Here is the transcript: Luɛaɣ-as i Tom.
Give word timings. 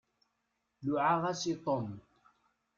Luɛaɣ-as 0.85 1.41
i 1.51 1.53
Tom. 1.63 1.87